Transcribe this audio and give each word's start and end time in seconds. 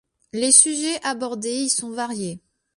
Les 0.33 0.51
sujets 0.51 0.99
abordés 1.05 1.59
y 1.61 1.69
sont 1.69 1.91
variés. 1.91 2.39